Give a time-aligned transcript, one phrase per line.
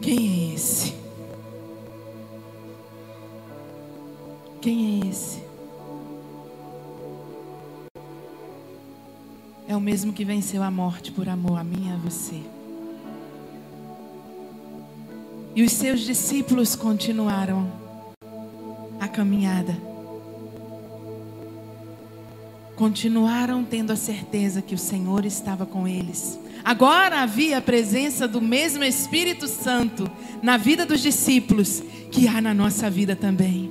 [0.00, 0.94] Quem é esse?
[4.62, 5.42] Quem é esse?
[9.68, 12.42] É o mesmo que venceu a morte por amor a mim e a você.
[15.54, 17.70] E os seus discípulos continuaram
[18.98, 19.89] a caminhada.
[22.80, 26.40] Continuaram tendo a certeza que o Senhor estava com eles.
[26.64, 30.10] Agora havia a presença do mesmo Espírito Santo
[30.42, 33.70] na vida dos discípulos que há na nossa vida também.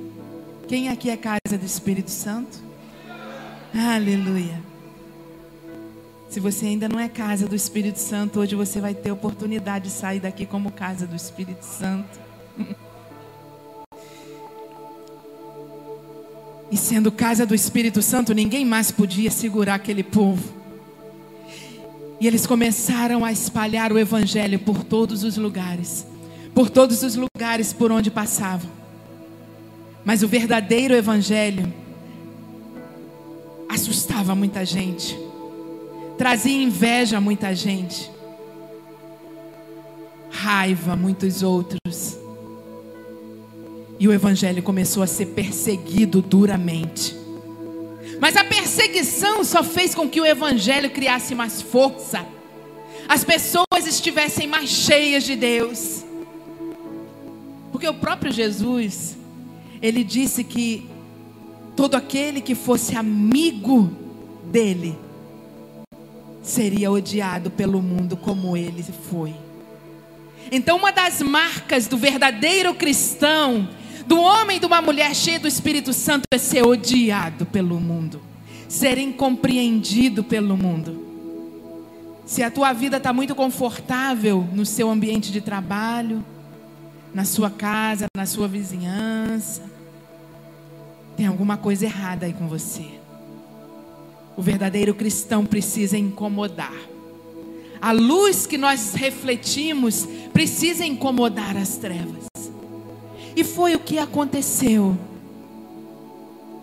[0.68, 2.56] Quem aqui é casa do Espírito Santo?
[3.74, 4.62] Aleluia.
[6.28, 9.90] Se você ainda não é casa do Espírito Santo, hoje você vai ter oportunidade de
[9.90, 12.16] sair daqui como casa do Espírito Santo.
[16.70, 20.54] E sendo casa do Espírito Santo, ninguém mais podia segurar aquele povo.
[22.20, 26.06] E eles começaram a espalhar o Evangelho por todos os lugares,
[26.54, 28.70] por todos os lugares por onde passavam.
[30.04, 31.72] Mas o verdadeiro Evangelho
[33.68, 35.16] assustava muita gente
[36.20, 38.10] trazia inveja a muita gente,
[40.30, 42.18] raiva a muitos outros.
[44.00, 47.14] E o evangelho começou a ser perseguido duramente.
[48.18, 52.26] Mas a perseguição só fez com que o evangelho criasse mais força.
[53.06, 56.02] As pessoas estivessem mais cheias de Deus.
[57.70, 59.18] Porque o próprio Jesus,
[59.82, 60.88] ele disse que
[61.76, 63.90] todo aquele que fosse amigo
[64.44, 64.98] dele,
[66.42, 69.34] seria odiado pelo mundo como ele foi.
[70.50, 73.68] Então, uma das marcas do verdadeiro cristão,
[74.10, 78.20] do homem e de uma mulher cheia do Espírito Santo, é ser odiado pelo mundo,
[78.68, 81.06] ser incompreendido pelo mundo.
[82.26, 86.24] Se a tua vida está muito confortável no seu ambiente de trabalho,
[87.14, 89.62] na sua casa, na sua vizinhança,
[91.16, 92.86] tem alguma coisa errada aí com você.
[94.36, 96.74] O verdadeiro cristão precisa incomodar.
[97.80, 102.39] A luz que nós refletimos precisa incomodar as trevas.
[103.36, 104.98] E foi o que aconteceu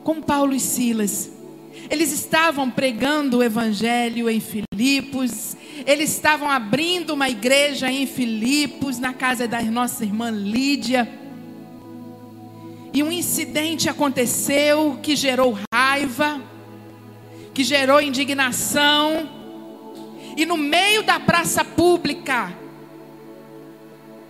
[0.03, 1.31] com Paulo e Silas.
[1.89, 9.13] Eles estavam pregando o evangelho em Filipos, eles estavam abrindo uma igreja em Filipos, na
[9.13, 11.07] casa da nossa irmã Lídia.
[12.93, 16.41] E um incidente aconteceu que gerou raiva
[17.57, 19.27] que gerou indignação.
[20.37, 22.53] E no meio da praça pública,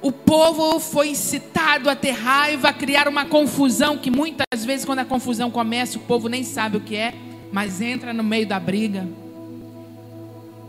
[0.07, 4.99] o povo foi incitado a ter raiva, a criar uma confusão que muitas vezes, quando
[4.99, 7.13] a confusão começa, o povo nem sabe o que é,
[7.51, 9.05] mas entra no meio da briga.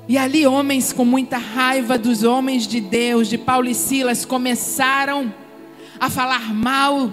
[0.09, 5.33] E ali, homens com muita raiva dos homens de Deus, de Paulo e Silas, começaram
[6.01, 7.13] a falar mal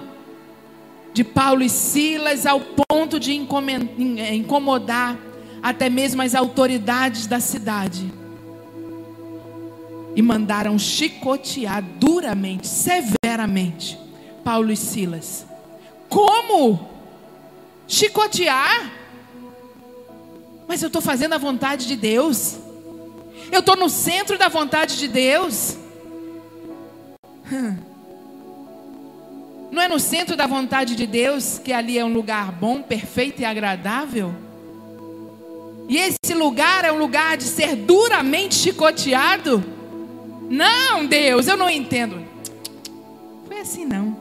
[1.14, 5.16] de Paulo e Silas ao ponto de incomodar
[5.62, 8.12] até mesmo as autoridades da cidade.
[10.16, 14.00] E mandaram chicotear duramente, severamente,
[14.44, 15.46] Paulo e Silas.
[16.08, 16.88] Como?
[17.88, 18.92] Chicotear?
[20.68, 22.58] Mas eu estou fazendo a vontade de Deus.
[23.52, 25.78] Eu estou no centro da vontade de Deus.
[27.52, 27.78] Hum.
[29.72, 33.42] Não é no centro da vontade de Deus que ali é um lugar bom, perfeito
[33.42, 34.34] e agradável?
[35.88, 39.75] E esse lugar é um lugar de ser duramente chicoteado?
[40.50, 42.24] Não, Deus, eu não entendo.
[43.48, 44.18] Foi assim não.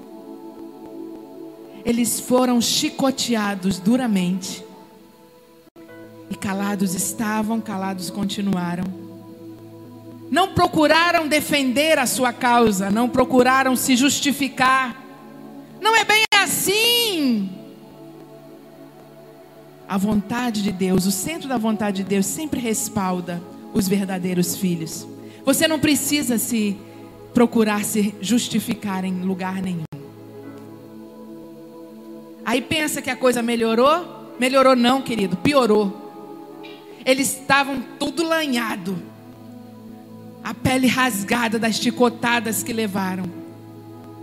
[1.85, 4.65] Eles foram chicoteados duramente.
[6.31, 8.85] E calados estavam, calados continuaram.
[10.31, 15.01] Não procuraram defender a sua causa, não procuraram se justificar.
[15.81, 17.51] Não é bem assim.
[19.87, 23.41] A vontade de Deus, o centro da vontade de Deus sempre respalda
[23.75, 25.07] os verdadeiros filhos.
[25.45, 26.77] Você não precisa se
[27.35, 29.85] procurar se justificar em lugar nenhum.
[32.45, 34.37] Aí pensa que a coisa melhorou?
[34.39, 36.63] Melhorou não, querido, piorou.
[37.05, 38.97] Eles estavam tudo lanhado.
[40.43, 43.25] A pele rasgada das chicotadas que levaram.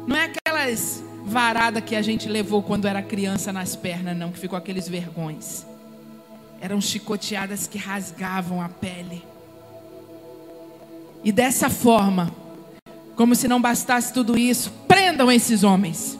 [0.07, 4.39] Não é aquelas varada que a gente levou quando era criança nas pernas, não, que
[4.39, 5.65] ficou aqueles vergões.
[6.59, 9.30] Eram chicoteadas que rasgavam a pele.
[11.23, 12.33] E dessa forma,
[13.15, 16.17] como se não bastasse tudo isso, prendam esses homens.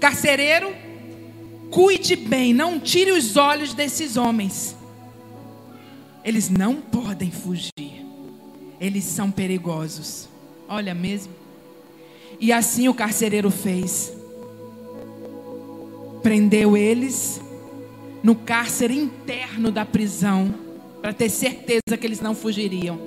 [0.00, 0.74] Carcereiro,
[1.70, 4.76] cuide bem, não tire os olhos desses homens.
[6.24, 8.06] Eles não podem fugir.
[8.80, 10.28] Eles são perigosos.
[10.68, 11.32] Olha mesmo.
[12.40, 14.12] E assim o carcereiro fez.
[16.22, 17.40] Prendeu eles
[18.22, 20.54] no cárcere interno da prisão,
[21.00, 22.98] para ter certeza que eles não fugiriam.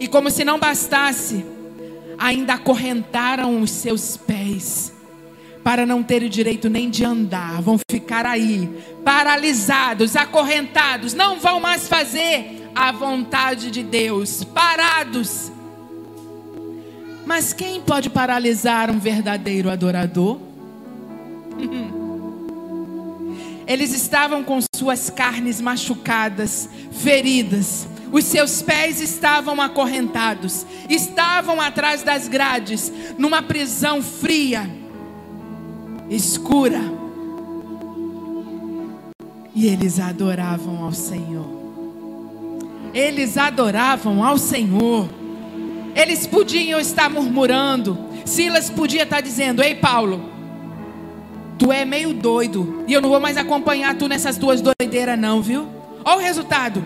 [0.00, 1.44] E como se não bastasse,
[2.18, 4.92] ainda acorrentaram os seus pés,
[5.62, 8.68] para não terem direito nem de andar, vão ficar aí,
[9.04, 15.52] paralisados, acorrentados, não vão mais fazer a vontade de Deus, parados.
[17.26, 20.38] Mas quem pode paralisar um verdadeiro adorador?
[23.66, 32.28] Eles estavam com suas carnes machucadas, feridas, os seus pés estavam acorrentados, estavam atrás das
[32.28, 34.68] grades, numa prisão fria,
[36.08, 36.80] escura.
[39.54, 41.58] E eles adoravam ao Senhor.
[42.94, 45.08] Eles adoravam ao Senhor.
[45.94, 47.98] Eles podiam estar murmurando.
[48.24, 50.38] Silas podia estar dizendo: Ei, Paulo,
[51.58, 52.84] Tu é meio doido.
[52.86, 55.66] E eu não vou mais acompanhar tu nessas duas doideiras, não, viu?
[56.04, 56.84] Olha o resultado.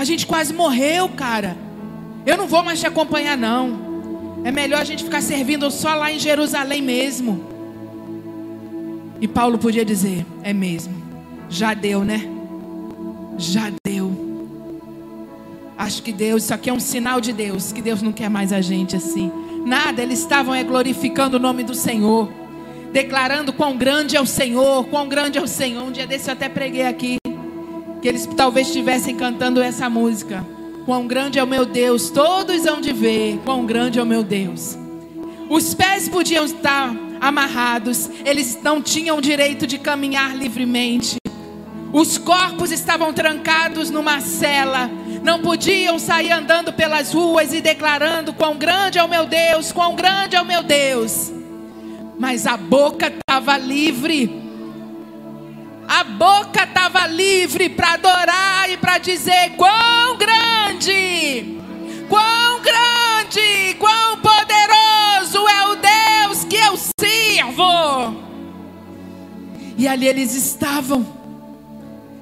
[0.00, 1.58] A gente quase morreu, cara.
[2.24, 4.40] Eu não vou mais te acompanhar, não.
[4.42, 7.44] É melhor a gente ficar servindo só lá em Jerusalém mesmo.
[9.20, 10.94] E Paulo podia dizer: É mesmo.
[11.50, 12.26] Já deu, né?
[13.36, 14.10] Já deu.
[15.76, 18.54] Acho que Deus, isso aqui é um sinal de Deus, que Deus não quer mais
[18.54, 19.30] a gente assim.
[19.66, 22.40] Nada, eles estavam é, glorificando o nome do Senhor
[22.90, 25.84] declarando quão grande é o Senhor, quão grande é o Senhor.
[25.84, 27.19] Um dia desse eu até preguei aqui,
[28.00, 30.44] que eles talvez estivessem cantando essa música.
[30.84, 34.22] Quão grande é o meu Deus, todos hão de ver quão grande é o meu
[34.22, 34.76] Deus.
[35.48, 41.16] Os pés podiam estar amarrados, eles não tinham direito de caminhar livremente.
[41.92, 44.88] Os corpos estavam trancados numa cela,
[45.22, 49.94] não podiam sair andando pelas ruas e declarando quão grande é o meu Deus, quão
[49.94, 51.32] grande é o meu Deus
[52.20, 54.39] mas a boca estava livre.
[55.92, 61.58] A boca estava livre para adorar e para dizer: quão grande,
[62.08, 68.22] quão grande, quão poderoso é o Deus que eu sirvo.
[69.76, 71.04] E ali eles estavam,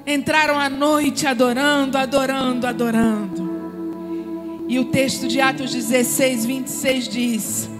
[0.06, 4.64] entraram à noite adorando, adorando, adorando.
[4.66, 7.70] E o texto de Atos 16, 26 diz: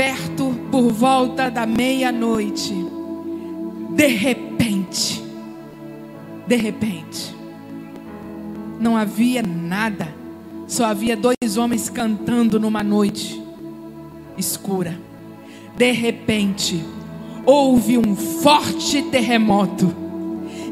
[0.00, 2.89] perto por volta da meia-noite.
[3.94, 5.22] De repente,
[6.46, 7.34] de repente,
[8.78, 10.08] não havia nada,
[10.66, 13.42] só havia dois homens cantando numa noite
[14.38, 14.98] escura.
[15.76, 16.84] De repente,
[17.44, 19.94] houve um forte terremoto,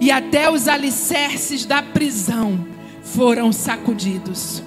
[0.01, 2.67] e até os alicerces da prisão
[3.03, 4.63] foram sacudidos.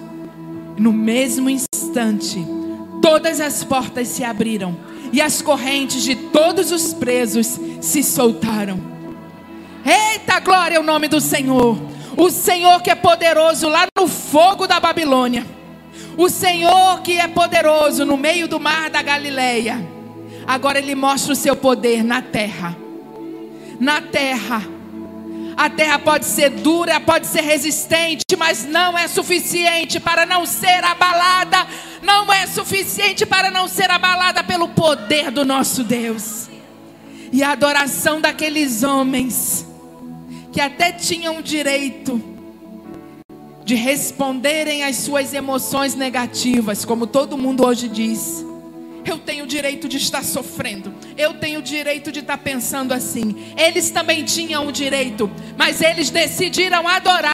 [0.78, 2.46] No mesmo instante,
[3.02, 4.78] todas as portas se abriram
[5.12, 8.80] e as correntes de todos os presos se soltaram.
[9.86, 11.78] Eita glória ao nome do Senhor!
[12.18, 15.46] O Senhor que é poderoso lá no fogo da Babilônia.
[16.18, 19.84] O Senhor que é poderoso no meio do mar da Galileia.
[20.46, 22.76] Agora ele mostra o seu poder na terra.
[23.80, 24.62] Na terra
[25.62, 30.84] a terra pode ser dura, pode ser resistente, mas não é suficiente para não ser
[30.84, 31.68] abalada.
[32.02, 36.50] Não é suficiente para não ser abalada pelo poder do nosso Deus.
[37.32, 39.64] E a adoração daqueles homens,
[40.52, 42.20] que até tinham direito
[43.64, 48.44] de responderem às suas emoções negativas, como todo mundo hoje diz
[49.06, 50.94] eu tenho o direito de estar sofrendo.
[51.18, 53.54] Eu tenho o direito de estar pensando assim.
[53.58, 57.32] Eles também tinham o direito, mas eles decidiram adorar.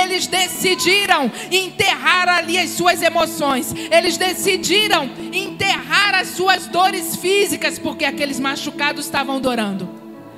[0.00, 3.74] Eles decidiram enterrar ali as suas emoções.
[3.90, 9.88] Eles decidiram enterrar as suas dores físicas, porque aqueles machucados estavam adorando,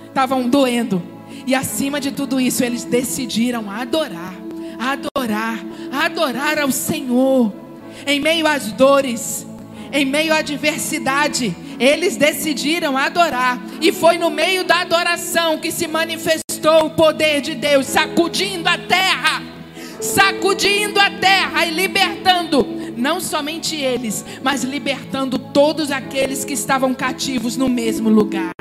[0.06, 1.02] estavam doendo.
[1.46, 4.34] E acima de tudo isso, eles decidiram adorar,
[4.78, 5.58] adorar,
[5.92, 7.52] adorar ao Senhor
[8.06, 9.46] em meio às dores
[9.94, 13.62] em meio à adversidade, eles decidiram adorar.
[13.80, 18.76] E foi no meio da adoração que se manifestou o poder de Deus, sacudindo a
[18.76, 19.40] terra,
[20.00, 27.56] sacudindo a terra e libertando não somente eles, mas libertando todos aqueles que estavam cativos
[27.56, 28.52] no mesmo lugar.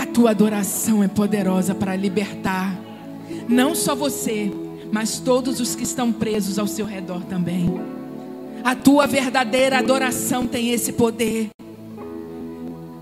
[0.00, 2.78] A tua adoração é poderosa para libertar
[3.48, 4.52] não só você,
[4.92, 7.93] mas todos os que estão presos ao seu redor também.
[8.64, 11.50] A tua verdadeira adoração tem esse poder.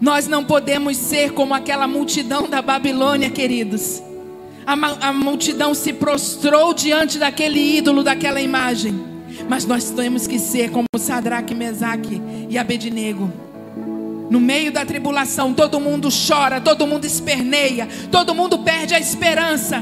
[0.00, 4.02] Nós não podemos ser como aquela multidão da Babilônia, queridos.
[4.66, 8.92] A, a multidão se prostrou diante daquele ídolo, daquela imagem.
[9.48, 13.32] Mas nós temos que ser como Sadraque, Mesaque e Abednego.
[14.28, 19.80] No meio da tribulação, todo mundo chora, todo mundo esperneia, todo mundo perde a esperança.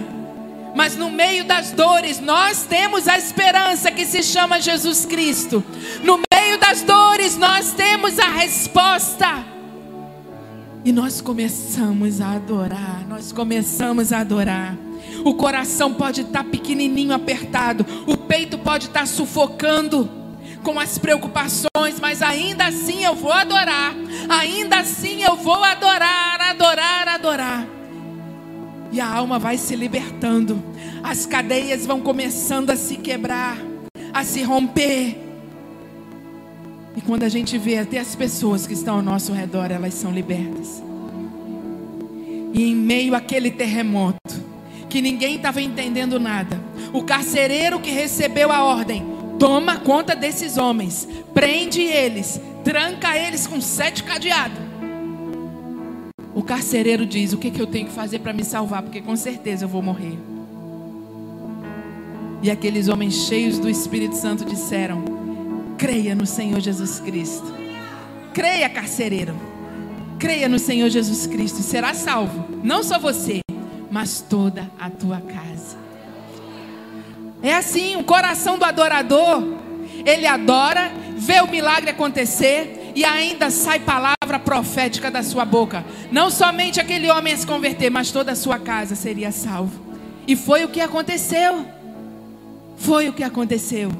[0.75, 5.65] Mas no meio das dores, nós temos a esperança que se chama Jesus Cristo.
[6.03, 9.45] No meio das dores, nós temos a resposta.
[10.85, 14.77] E nós começamos a adorar, nós começamos a adorar.
[15.25, 20.09] O coração pode estar pequenininho, apertado, o peito pode estar sufocando
[20.63, 23.95] com as preocupações, mas ainda assim eu vou adorar,
[24.29, 27.80] ainda assim eu vou adorar, adorar, adorar.
[28.93, 30.63] E a alma vai se libertando,
[31.03, 33.57] as cadeias vão começando a se quebrar,
[34.13, 35.17] a se romper.
[36.97, 40.13] E quando a gente vê até as pessoas que estão ao nosso redor, elas são
[40.13, 40.83] libertas.
[42.53, 44.45] E em meio àquele terremoto,
[44.89, 46.61] que ninguém estava entendendo nada,
[46.93, 49.05] o carcereiro que recebeu a ordem,
[49.39, 54.70] toma conta desses homens, prende eles, tranca eles com sete cadeados.
[56.41, 58.83] O carcereiro diz: O que, que eu tenho que fazer para me salvar?
[58.83, 60.19] Porque com certeza eu vou morrer.
[62.43, 65.05] E aqueles homens cheios do Espírito Santo disseram:
[65.77, 67.45] Creia no Senhor Jesus Cristo.
[68.33, 69.37] Creia, carcereiro.
[70.19, 72.47] Creia no Senhor Jesus Cristo será salvo.
[72.65, 73.41] Não só você,
[73.91, 75.77] mas toda a tua casa.
[77.43, 79.43] É assim, o coração do adorador,
[80.07, 85.85] ele adora, vê o milagre acontecer e ainda sai palavra profética da sua boca.
[86.11, 89.81] Não somente aquele homem se converter, mas toda a sua casa seria salvo.
[90.27, 91.67] E foi o que aconteceu.
[92.77, 93.91] Foi o que aconteceu.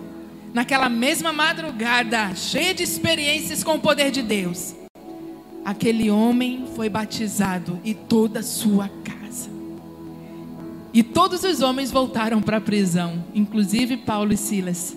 [0.53, 4.75] Naquela mesma madrugada, cheia de experiências com o poder de Deus,
[5.65, 9.49] aquele homem foi batizado e toda a sua casa.
[10.93, 14.97] E todos os homens voltaram para a prisão, inclusive Paulo e Silas.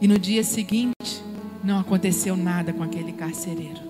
[0.00, 1.22] E no dia seguinte,
[1.62, 3.80] não aconteceu nada com aquele carcereiro.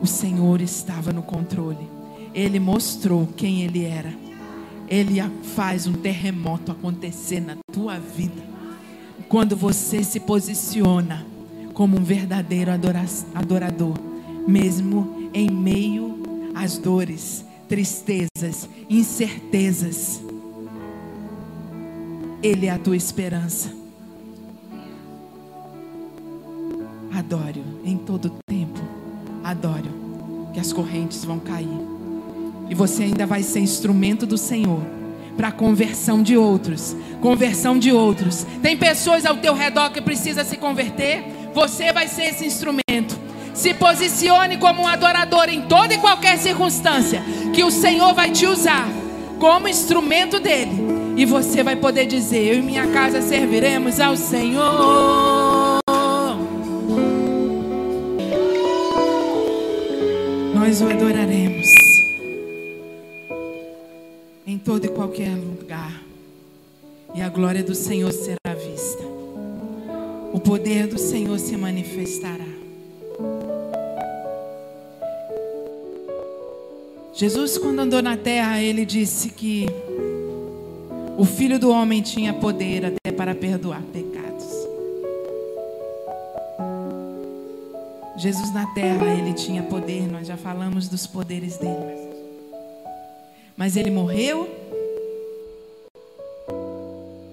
[0.00, 1.88] O Senhor estava no controle.
[2.34, 4.14] Ele mostrou quem ele era.
[4.88, 5.20] Ele
[5.54, 8.42] faz um terremoto acontecer na tua vida.
[9.28, 11.24] Quando você se posiciona
[11.74, 12.70] como um verdadeiro
[13.34, 13.96] adorador,
[14.48, 16.18] mesmo em meio
[16.54, 20.20] às dores, tristezas, incertezas,
[22.42, 23.79] Ele é a tua esperança.
[27.16, 28.78] Adore em todo tempo.
[29.42, 29.90] Adore,
[30.52, 31.68] que as correntes vão cair.
[32.68, 34.80] E você ainda vai ser instrumento do Senhor
[35.36, 36.94] para a conversão de outros.
[37.20, 38.46] Conversão de outros.
[38.62, 41.24] Tem pessoas ao teu redor que precisa se converter.
[41.54, 43.18] Você vai ser esse instrumento.
[43.54, 48.46] Se posicione como um adorador em toda e qualquer circunstância, que o Senhor vai te
[48.46, 48.88] usar
[49.38, 50.72] como instrumento dele.
[51.16, 55.39] E você vai poder dizer: Eu e minha casa serviremos ao Senhor.
[60.70, 61.68] Nós o adoraremos
[64.46, 66.00] em todo e qualquer lugar,
[67.12, 69.02] e a glória do Senhor será vista,
[70.32, 72.46] o poder do Senhor se manifestará.
[77.14, 79.66] Jesus, quando andou na terra, ele disse que
[81.18, 84.19] o Filho do Homem tinha poder até para perdoar pecados.
[88.20, 92.10] Jesus na terra, ele tinha poder, nós já falamos dos poderes dele.
[93.56, 94.46] Mas ele morreu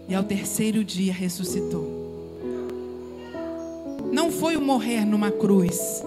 [0.08, 1.86] e ao terceiro dia ressuscitou.
[4.14, 6.02] Não foi o morrer numa cruz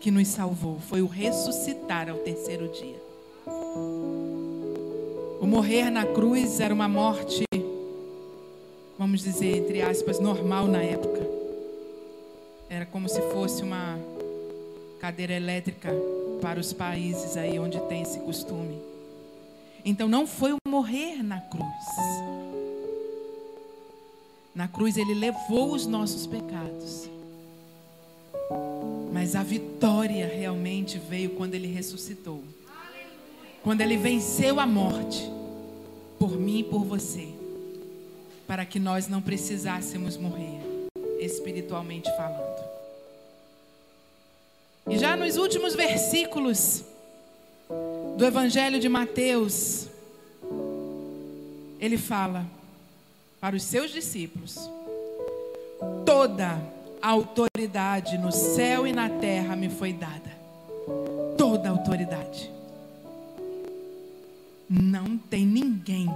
[0.00, 3.02] que nos salvou, foi o ressuscitar ao terceiro dia.
[5.38, 7.44] O morrer na cruz era uma morte,
[8.98, 11.43] vamos dizer, entre aspas, normal na época.
[12.74, 13.96] Era como se fosse uma
[14.98, 15.94] cadeira elétrica
[16.42, 18.76] para os países aí onde tem esse costume.
[19.84, 21.64] Então não foi o morrer na cruz.
[24.52, 27.08] Na cruz ele levou os nossos pecados.
[29.12, 32.42] Mas a vitória realmente veio quando ele ressuscitou.
[33.62, 35.30] Quando ele venceu a morte
[36.18, 37.28] por mim e por você,
[38.48, 40.60] para que nós não precisássemos morrer,
[41.20, 42.53] espiritualmente falando.
[44.88, 46.84] E já nos últimos versículos
[48.16, 49.88] do Evangelho de Mateus,
[51.80, 52.44] ele fala
[53.40, 54.58] para os seus discípulos:
[56.04, 56.60] toda
[57.00, 60.32] a autoridade no céu e na terra me foi dada.
[61.38, 62.50] Toda a autoridade.
[64.68, 66.08] Não tem ninguém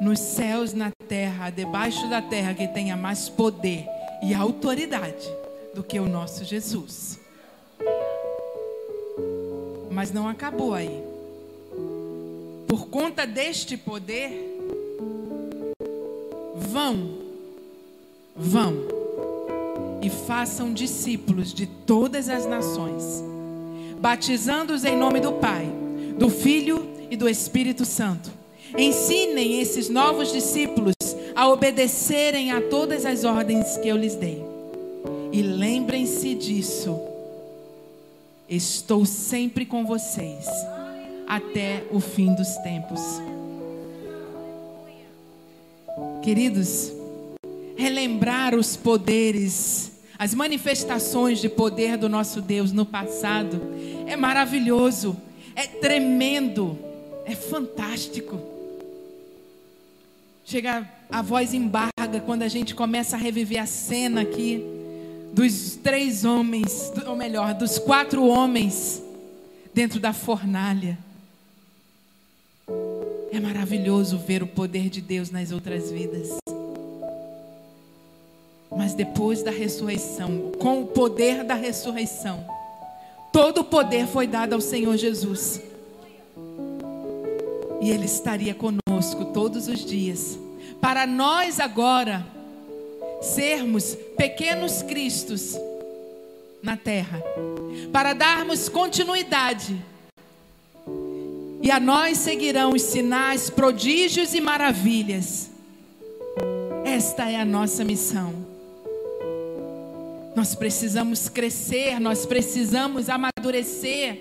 [0.00, 3.86] nos céus, na terra, debaixo da terra, que tenha mais poder
[4.22, 5.26] e autoridade
[5.74, 7.21] do que o nosso Jesus.
[9.92, 11.02] Mas não acabou aí.
[12.66, 14.32] Por conta deste poder,
[16.56, 17.10] vão,
[18.34, 18.74] vão
[20.00, 23.22] e façam discípulos de todas as nações,
[24.00, 25.70] batizando-os em nome do Pai,
[26.18, 28.32] do Filho e do Espírito Santo.
[28.76, 30.94] Ensinem esses novos discípulos
[31.34, 34.42] a obedecerem a todas as ordens que eu lhes dei.
[35.30, 37.11] E lembrem-se disso.
[38.54, 40.46] Estou sempre com vocês
[41.26, 43.00] até o fim dos tempos.
[46.22, 46.92] Queridos,
[47.78, 53.58] relembrar os poderes, as manifestações de poder do nosso Deus no passado
[54.06, 55.16] é maravilhoso,
[55.56, 56.78] é tremendo,
[57.24, 58.38] é fantástico.
[60.44, 64.81] Chega a voz embarga quando a gente começa a reviver a cena aqui
[65.32, 69.02] dos três homens, ou melhor, dos quatro homens
[69.72, 70.98] dentro da fornalha.
[73.32, 76.36] É maravilhoso ver o poder de Deus nas outras vidas.
[78.76, 82.44] Mas depois da ressurreição, com o poder da ressurreição,
[83.32, 85.62] todo o poder foi dado ao Senhor Jesus.
[87.80, 90.38] E Ele estaria conosco todos os dias.
[90.80, 92.24] Para nós agora
[93.22, 95.56] sermos pequenos cristos
[96.62, 97.22] na terra.
[97.92, 99.80] Para darmos continuidade
[101.62, 105.48] e a nós seguirão os sinais, prodígios e maravilhas.
[106.84, 108.34] Esta é a nossa missão.
[110.34, 114.18] Nós precisamos crescer, nós precisamos amadurecer.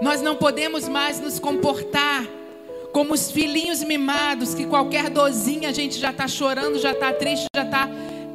[0.00, 2.24] Nós não podemos mais nos comportar
[2.96, 7.44] como os filhinhos mimados, que qualquer dozinha a gente já está chorando, já está triste,
[7.54, 7.90] já está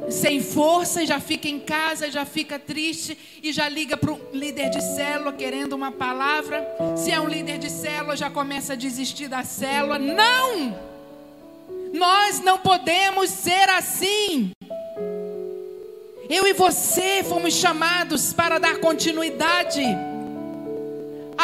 [0.08, 4.70] sem força, já fica em casa, já fica triste e já liga para o líder
[4.70, 6.64] de célula querendo uma palavra.
[6.96, 9.98] Se é um líder de célula, já começa a desistir da célula.
[9.98, 10.78] Não!
[11.92, 14.52] Nós não podemos ser assim.
[16.30, 19.82] Eu e você fomos chamados para dar continuidade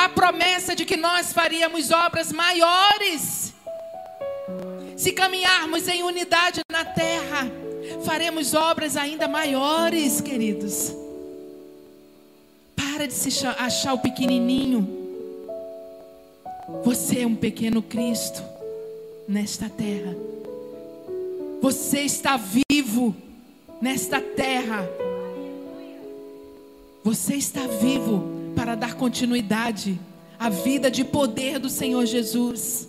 [0.04, 3.52] à promessa de que nós faríamos obras maiores.
[4.96, 7.50] Se caminharmos em unidade na terra
[8.04, 10.92] faremos obras ainda maiores, queridos.
[12.76, 14.96] Para de se achar o pequenininho.
[16.84, 18.42] Você é um pequeno Cristo
[19.26, 20.14] nesta terra.
[21.60, 23.14] Você está vivo
[23.80, 24.88] nesta terra.
[27.02, 29.98] Você está vivo para dar continuidade
[30.38, 32.88] à vida de poder do Senhor Jesus.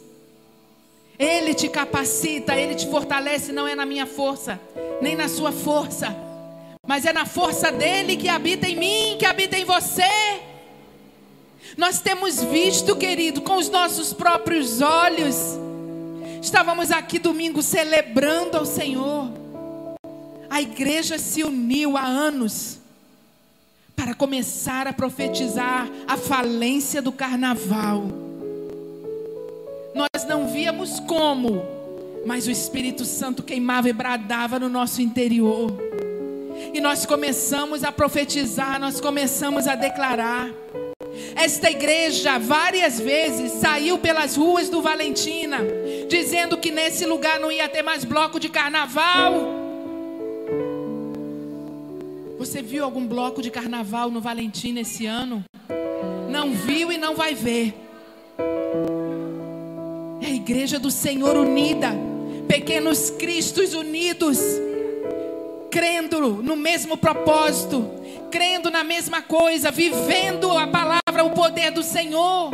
[1.18, 4.60] Ele te capacita, ele te fortalece, não é na minha força,
[5.02, 6.16] nem na sua força,
[6.88, 10.04] mas é na força dele que habita em mim, que habita em você.
[11.78, 15.36] Nós temos visto, querido, com os nossos próprios olhos.
[16.42, 19.30] Estávamos aqui domingo celebrando ao Senhor.
[20.50, 22.79] A igreja se uniu há anos
[24.00, 28.06] para começar a profetizar a falência do carnaval.
[29.94, 31.62] Nós não víamos como,
[32.26, 35.78] mas o Espírito Santo queimava e bradava no nosso interior.
[36.74, 40.50] E nós começamos a profetizar, nós começamos a declarar.
[41.36, 45.58] Esta igreja várias vezes saiu pelas ruas do Valentina,
[46.08, 49.59] dizendo que nesse lugar não ia ter mais bloco de carnaval.
[52.40, 55.44] Você viu algum bloco de carnaval no Valentina esse ano?
[56.30, 57.74] Não viu e não vai ver.
[60.22, 61.90] É a igreja do Senhor unida,
[62.48, 64.40] pequenos cristos unidos,
[65.70, 67.86] crendo no mesmo propósito,
[68.32, 72.52] crendo na mesma coisa, vivendo a palavra, o poder do Senhor.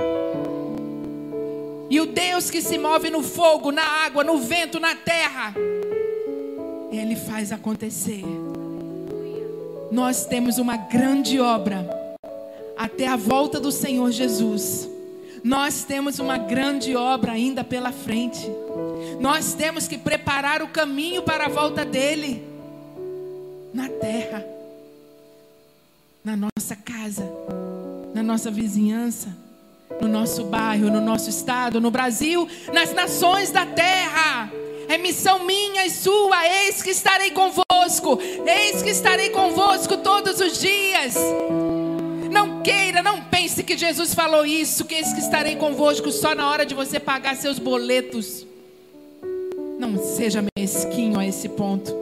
[1.91, 5.53] E o Deus que se move no fogo, na água, no vento, na terra,
[6.91, 8.23] Ele faz acontecer.
[9.95, 11.87] Nós temos uma grande obra
[12.75, 14.89] até a volta do Senhor Jesus.
[15.41, 18.45] Nós temos uma grande obra ainda pela frente.
[19.21, 22.45] Nós temos que preparar o caminho para a volta dele
[23.73, 24.45] na terra,
[26.25, 27.25] na nossa casa,
[28.13, 29.29] na nossa vizinhança,
[30.01, 34.51] no nosso bairro, no nosso estado, no Brasil, nas nações da terra.
[34.87, 36.47] É missão minha e sua.
[36.47, 38.19] Eis que estarei convosco.
[38.45, 41.15] Eis que estarei convosco todos os dias.
[42.31, 46.49] Não queira, não pense que Jesus falou isso, que eis que estarei convosco só na
[46.49, 48.45] hora de você pagar seus boletos.
[49.79, 51.95] Não seja mesquinho a esse ponto.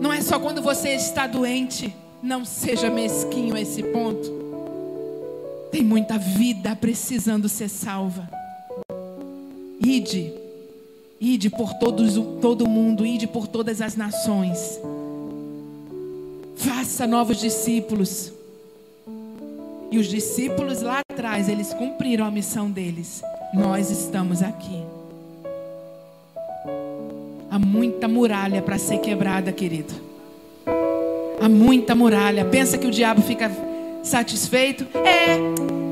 [0.00, 1.94] Não é só quando você está doente.
[2.22, 4.38] Não seja mesquinho a esse ponto.
[5.70, 8.28] Tem muita vida precisando ser salva.
[9.78, 10.32] Ide,
[11.20, 14.80] ide por todos, todo o mundo, ide por todas as nações.
[16.56, 18.32] Faça novos discípulos.
[19.90, 23.22] E os discípulos lá atrás, eles cumpriram a missão deles.
[23.54, 24.82] Nós estamos aqui.
[27.50, 29.94] Há muita muralha para ser quebrada, querido.
[31.40, 32.44] Há muita muralha.
[32.44, 33.50] Pensa que o diabo fica
[34.02, 34.86] satisfeito?
[34.98, 35.38] É,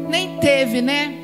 [0.08, 1.14] nem teve, né?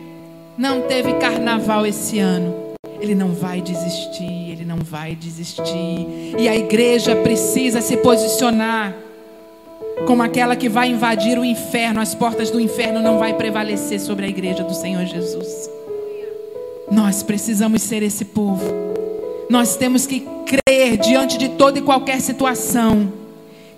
[0.57, 2.62] Não teve carnaval esse ano.
[3.03, 6.07] Ele não vai desistir, ele não vai desistir.
[6.39, 8.95] E a igreja precisa se posicionar
[10.07, 14.25] como aquela que vai invadir o inferno, as portas do inferno não vai prevalecer sobre
[14.25, 15.69] a igreja do Senhor Jesus.
[16.93, 18.65] Nós precisamos ser esse povo.
[19.51, 23.13] Nós temos que crer diante de toda e qualquer situação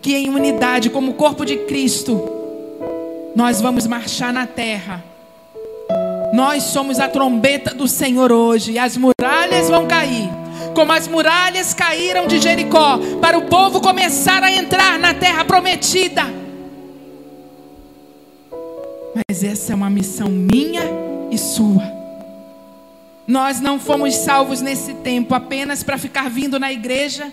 [0.02, 2.22] que em unidade, como corpo de Cristo,
[3.34, 5.02] nós vamos marchar na terra.
[6.34, 10.28] Nós somos a trombeta do Senhor hoje e as muralhas vão cair
[10.74, 16.22] como as muralhas caíram de Jericó, para o povo começar a entrar na terra prometida.
[19.14, 20.82] Mas essa é uma missão minha
[21.30, 21.84] e sua.
[23.26, 27.32] Nós não fomos salvos nesse tempo apenas para ficar vindo na igreja,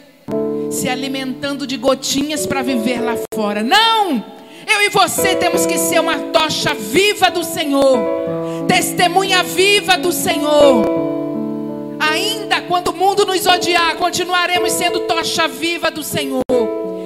[0.69, 3.63] se alimentando de gotinhas para viver lá fora.
[3.63, 4.40] Não!
[4.81, 7.99] Eu e você temos que ser uma tocha viva do Senhor,
[8.67, 10.83] testemunha viva do Senhor.
[11.99, 16.41] Ainda quando o mundo nos odiar, continuaremos sendo tocha viva do Senhor.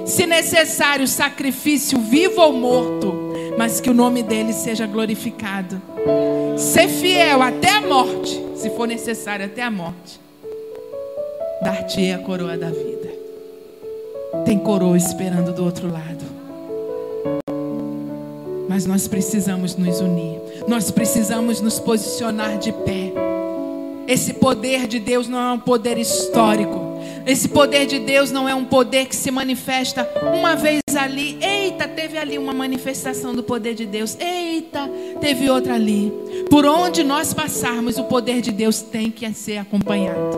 [0.06, 3.14] Se necessário, sacrifício vivo ou morto,
[3.58, 5.78] mas que o nome dele seja glorificado.
[6.56, 10.18] Ser fiel até a morte, se for necessário, até a morte.
[11.60, 13.12] Dar-te a coroa da vida.
[14.46, 16.35] Tem coroa esperando do outro lado.
[18.76, 20.38] Mas nós precisamos nos unir.
[20.68, 23.10] Nós precisamos nos posicionar de pé.
[24.06, 27.00] Esse poder de Deus não é um poder histórico.
[27.26, 30.06] Esse poder de Deus não é um poder que se manifesta
[30.38, 31.38] uma vez ali.
[31.40, 34.14] Eita, teve ali uma manifestação do poder de Deus.
[34.20, 34.90] Eita,
[35.22, 36.12] teve outra ali.
[36.50, 40.36] Por onde nós passarmos, o poder de Deus tem que ser acompanhado.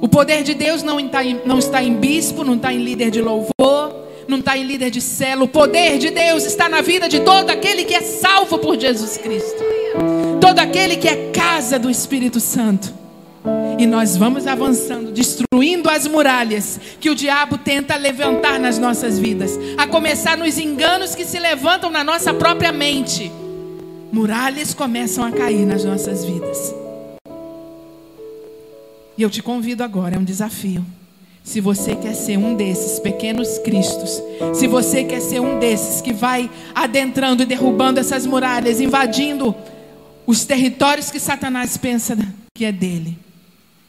[0.00, 3.10] O poder de Deus não está em, não está em bispo, não está em líder
[3.10, 3.83] de louvor,
[4.28, 5.44] não está em líder de celo.
[5.44, 9.16] O poder de Deus está na vida de todo aquele que é salvo por Jesus
[9.16, 9.62] Cristo
[10.44, 12.92] todo aquele que é casa do Espírito Santo.
[13.78, 19.58] E nós vamos avançando, destruindo as muralhas que o diabo tenta levantar nas nossas vidas,
[19.78, 23.32] a começar nos enganos que se levantam na nossa própria mente.
[24.12, 26.74] Muralhas começam a cair nas nossas vidas.
[29.16, 30.84] E eu te convido agora, é um desafio.
[31.44, 34.20] Se você quer ser um desses pequenos cristos,
[34.54, 39.54] se você quer ser um desses que vai adentrando e derrubando essas muralhas, invadindo
[40.26, 42.16] os territórios que Satanás pensa
[42.54, 43.18] que é dele.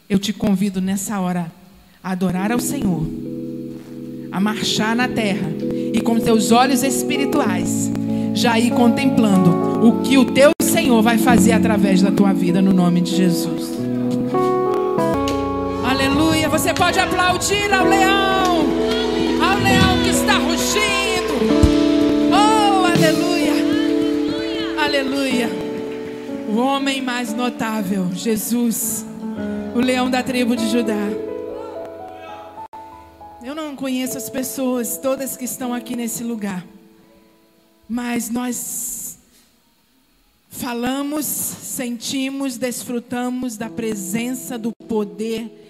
[0.09, 1.49] Eu te convido nessa hora
[2.03, 3.07] a adorar ao Senhor,
[4.33, 5.47] a marchar na terra
[5.93, 7.89] e com teus olhos espirituais
[8.33, 12.73] já ir contemplando o que o teu Senhor vai fazer através da tua vida no
[12.73, 13.74] nome de Jesus.
[16.55, 18.65] Você pode aplaudir ao leão,
[19.43, 21.33] ao leão que está rugindo.
[22.31, 24.81] Oh, aleluia.
[24.81, 25.49] Aleluia
[26.47, 29.05] o homem mais notável, Jesus,
[29.75, 31.09] o leão da tribo de Judá.
[33.43, 36.65] Eu não conheço as pessoas, todas que estão aqui nesse lugar,
[37.89, 39.17] mas nós
[40.49, 45.64] falamos, sentimos, desfrutamos da presença, do poder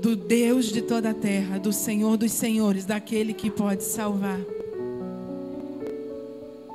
[0.00, 4.40] do Deus de toda a terra, do Senhor dos Senhores, daquele que pode salvar.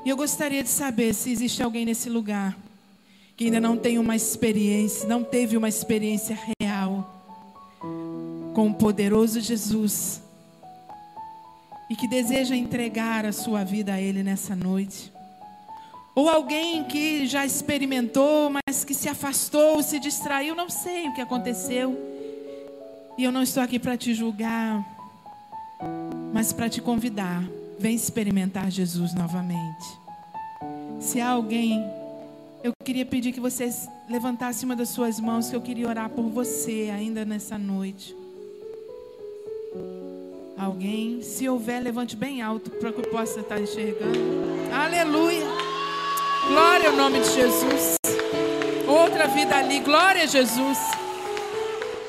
[0.06, 2.58] E eu gostaria de saber se existe alguém nesse lugar
[3.36, 7.10] que ainda não tem uma experiência, não teve uma experiência real
[8.54, 10.22] com o poderoso Jesus
[11.90, 15.12] e que deseja entregar a sua vida a Ele nessa noite.
[16.14, 21.22] Ou alguém que já experimentou, mas que se afastou, se distraiu, não sei o que
[21.22, 21.98] aconteceu.
[23.20, 24.84] E eu não estou aqui para te julgar,
[26.34, 27.44] mas para te convidar
[27.80, 29.88] Vem experimentar Jesus novamente.
[31.00, 31.82] Se há alguém,
[32.62, 33.70] eu queria pedir que você
[34.10, 38.14] levantasse uma das suas mãos, que eu queria orar por você ainda nessa noite.
[40.58, 44.20] Alguém, se houver, levante bem alto para que eu possa estar enxergando.
[44.74, 45.48] Aleluia.
[46.50, 47.96] Glória ao nome de Jesus.
[48.86, 49.80] Outra vida ali.
[49.80, 50.78] Glória a Jesus.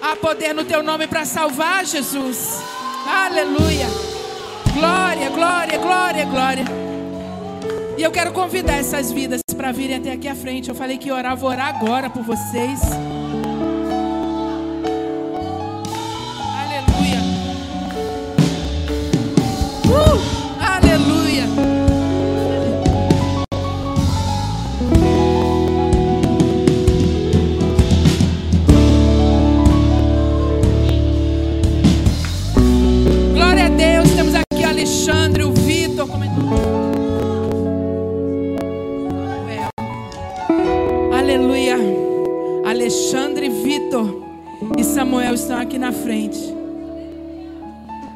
[0.02, 2.62] Há poder no teu nome para salvar, Jesus.
[3.06, 3.86] Aleluia.
[4.72, 6.64] Glória, glória, glória, glória.
[7.98, 10.70] E eu quero convidar essas vidas para virem até aqui à frente.
[10.70, 12.80] Eu falei que orar, vou orar agora por vocês.
[16.56, 17.20] Aleluia.
[19.84, 20.29] Uh,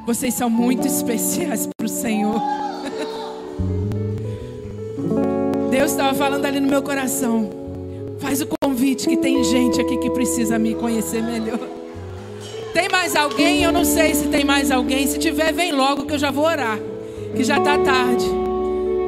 [0.06, 2.40] Vocês são muito especiais para o Senhor.
[5.70, 7.50] Deus estava falando ali no meu coração.
[8.18, 11.58] Faz o convite que tem gente aqui que precisa me conhecer melhor.
[12.74, 13.62] Tem mais alguém?
[13.62, 15.06] Eu não sei se tem mais alguém.
[15.06, 16.78] Se tiver, vem logo que eu já vou orar.
[17.34, 18.24] Que já está tarde.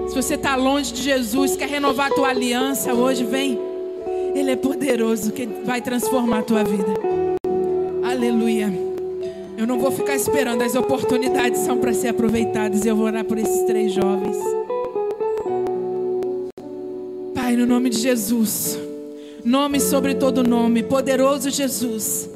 [0.09, 3.59] Se você está longe de Jesus, quer renovar a tua aliança hoje, vem.
[4.35, 6.95] Ele é poderoso, que vai transformar a tua vida.
[8.03, 8.86] Aleluia.
[9.57, 12.85] Eu não vou ficar esperando, as oportunidades são para ser aproveitadas.
[12.85, 14.37] E eu vou orar por esses três jovens.
[17.35, 18.79] Pai, no nome de Jesus,
[19.43, 22.29] nome sobre todo nome, poderoso Jesus,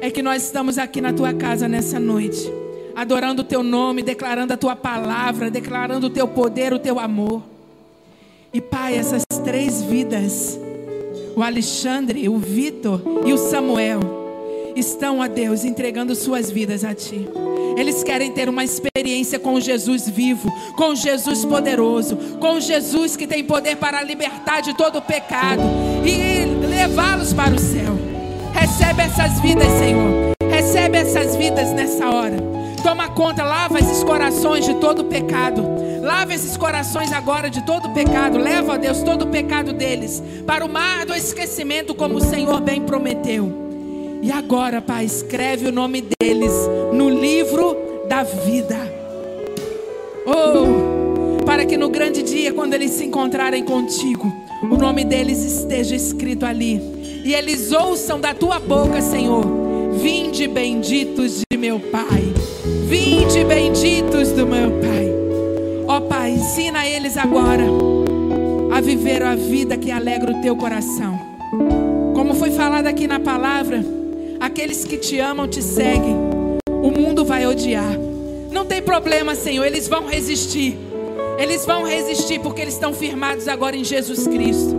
[0.00, 2.52] é que nós estamos aqui na tua casa nessa noite,
[2.94, 7.42] adorando o teu nome, declarando a tua palavra, declarando o teu poder, o teu amor.
[8.52, 10.60] E Pai, essas três vidas,
[11.34, 14.25] o Alexandre, o Vitor e o Samuel,
[14.76, 17.28] estão a Deus entregando suas vidas a Ti.
[17.76, 23.44] Eles querem ter uma experiência com Jesus vivo, com Jesus poderoso, com Jesus que tem
[23.44, 25.62] poder para libertar de todo o pecado
[26.04, 27.96] e levá-los para o céu.
[28.52, 30.32] Recebe essas vidas, Senhor.
[30.50, 32.36] Recebe essas vidas nessa hora.
[32.82, 35.62] Toma conta, lava esses corações de todo o pecado.
[36.02, 38.38] Lava esses corações agora de todo o pecado.
[38.38, 42.60] Leva, ó Deus, todo o pecado deles para o mar do esquecimento, como o Senhor
[42.60, 43.65] bem prometeu.
[44.26, 46.50] E agora, Pai, escreve o nome deles
[46.92, 47.76] no livro
[48.08, 48.76] da vida.
[50.26, 54.26] Oh, para que no grande dia, quando eles se encontrarem contigo,
[54.64, 56.82] o nome deles esteja escrito ali.
[57.24, 59.44] E eles ouçam da tua boca, Senhor:
[59.92, 62.34] Vinde benditos de meu Pai.
[62.88, 65.06] Vinde benditos do meu Pai.
[65.86, 67.62] Ó Pai, ensina eles agora
[68.72, 71.16] a viver a vida que alegra o teu coração.
[72.12, 73.84] Como foi falado aqui na palavra,
[74.46, 76.16] aqueles que te amam te seguem.
[76.68, 77.98] O mundo vai odiar.
[78.50, 80.78] Não tem problema, Senhor, eles vão resistir.
[81.36, 84.74] Eles vão resistir porque eles estão firmados agora em Jesus Cristo.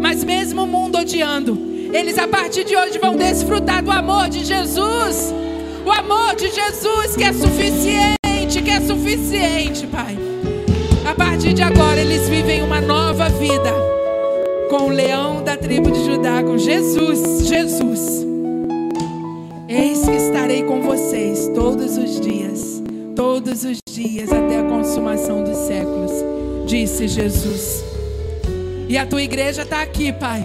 [0.00, 1.56] Mas mesmo o mundo odiando,
[1.92, 5.32] eles a partir de hoje vão desfrutar do amor de Jesus.
[5.84, 10.16] O amor de Jesus que é suficiente, que é suficiente, Pai.
[11.04, 13.72] A partir de agora eles vivem uma nova vida
[14.70, 18.31] com o leão da tribo de Judá, com Jesus, Jesus.
[19.74, 22.82] Eis que estarei com vocês todos os dias,
[23.16, 26.12] todos os dias até a consumação dos séculos,
[26.66, 27.82] disse Jesus.
[28.86, 30.44] E a tua igreja está aqui, Pai.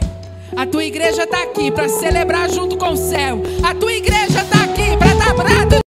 [0.56, 3.42] A tua igreja está aqui para celebrar junto com o céu.
[3.64, 5.87] A tua igreja está aqui para dar brado